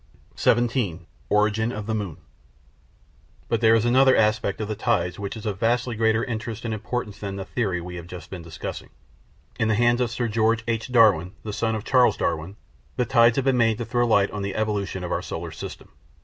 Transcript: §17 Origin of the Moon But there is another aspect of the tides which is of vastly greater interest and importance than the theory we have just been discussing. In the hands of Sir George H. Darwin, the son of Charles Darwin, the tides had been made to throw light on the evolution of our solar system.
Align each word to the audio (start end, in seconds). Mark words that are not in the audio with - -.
§17 0.39 1.05
Origin 1.29 1.71
of 1.71 1.85
the 1.85 1.93
Moon 1.93 2.17
But 3.47 3.61
there 3.61 3.75
is 3.75 3.85
another 3.85 4.15
aspect 4.17 4.59
of 4.59 4.67
the 4.67 4.73
tides 4.75 5.19
which 5.19 5.37
is 5.37 5.45
of 5.45 5.59
vastly 5.59 5.95
greater 5.95 6.23
interest 6.23 6.65
and 6.65 6.73
importance 6.73 7.19
than 7.19 7.35
the 7.35 7.45
theory 7.45 7.79
we 7.81 7.97
have 7.97 8.07
just 8.07 8.31
been 8.31 8.41
discussing. 8.41 8.89
In 9.59 9.67
the 9.67 9.75
hands 9.75 10.01
of 10.01 10.09
Sir 10.09 10.27
George 10.27 10.63
H. 10.67 10.91
Darwin, 10.91 11.33
the 11.43 11.53
son 11.53 11.75
of 11.75 11.83
Charles 11.85 12.17
Darwin, 12.17 12.55
the 12.95 13.05
tides 13.05 13.35
had 13.35 13.45
been 13.45 13.57
made 13.57 13.77
to 13.77 13.85
throw 13.85 14.07
light 14.07 14.31
on 14.31 14.41
the 14.41 14.55
evolution 14.55 15.03
of 15.03 15.11
our 15.11 15.21
solar 15.21 15.51
system. 15.51 15.89